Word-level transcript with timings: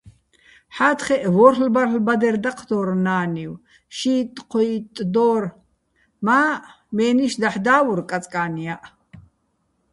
ჰ̦ა́თხეჸ 0.75 1.23
ვორლ'-ბარლ' 1.35 2.03
ბადერ 2.05 2.35
დაჴდო́რ 2.43 2.89
ნა́ნივ, 3.05 3.51
შიიტტ-ჴოიტტ 3.97 4.95
დო́რ, 5.13 5.43
მა́ 6.25 6.45
მე́ნიშ 6.95 7.33
დაჰ̦ 7.41 7.57
და́ვურ 7.65 7.99
კაწკა́ნიაჸ. 8.09 8.85